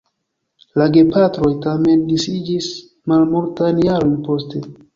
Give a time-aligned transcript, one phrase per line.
[0.81, 2.73] La gepatroj tamen disiĝis
[3.15, 4.67] malmultajn jarojn poste.